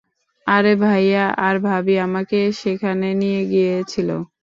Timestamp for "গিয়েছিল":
3.51-4.09